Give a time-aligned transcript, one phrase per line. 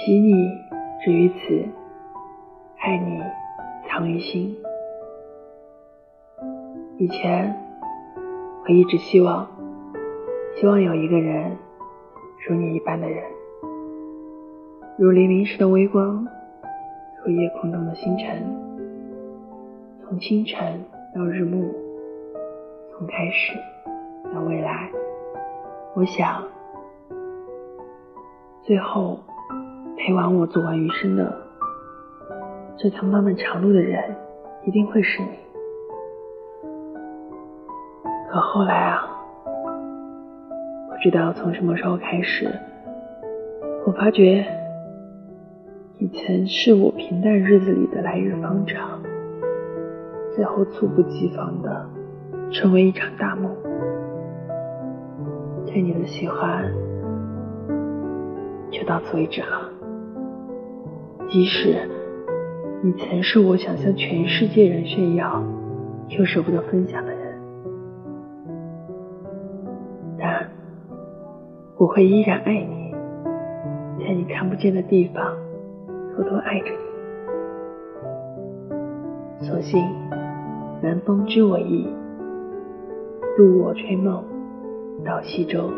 [0.00, 0.32] 喜你
[1.02, 1.68] 止于此，
[2.78, 3.20] 爱你
[3.88, 4.56] 藏于心。
[6.98, 7.52] 以前
[8.62, 9.44] 我一直希望，
[10.54, 11.50] 希望有一个人
[12.46, 13.24] 如你一般的人，
[14.96, 16.24] 如黎明时的微光，
[17.24, 18.40] 如夜空中的星辰，
[20.04, 20.80] 从清晨
[21.12, 21.74] 到日暮，
[22.92, 23.58] 从开始
[24.32, 24.88] 到未来。
[25.96, 26.40] 我想，
[28.62, 29.18] 最后
[29.98, 31.36] 陪完我走完余生的
[32.78, 34.02] 这条漫漫长路的人，
[34.64, 35.28] 一定会是你。
[38.30, 39.08] 可后来啊，
[40.88, 42.48] 不知道从什么时候开始，
[43.84, 44.46] 我发觉，
[45.98, 49.02] 你曾是我平淡日子里的来日方长，
[50.34, 51.86] 最后猝不及防的
[52.52, 53.50] 成为一场大梦。
[55.66, 56.64] 对你的喜欢
[58.70, 59.77] 就到此为止了。
[61.30, 61.76] 即使
[62.82, 65.44] 你曾是我想向全世界人炫耀
[66.08, 67.38] 又舍不得分享的人，
[70.18, 70.48] 但
[71.76, 72.94] 我会依然爱你，
[74.02, 75.36] 在你看不见的地方
[76.16, 76.78] 偷偷爱着你。
[79.46, 79.84] 所幸
[80.82, 81.86] 南风知我意，
[83.36, 84.24] 渡我吹梦。
[85.04, 85.70] 到西洲。